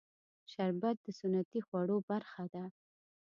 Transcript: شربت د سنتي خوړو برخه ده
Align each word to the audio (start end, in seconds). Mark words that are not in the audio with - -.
شربت 0.51 0.97
د 1.05 1.07
سنتي 1.19 1.59
خوړو 1.67 1.97
برخه 2.09 2.43
ده 2.53 2.63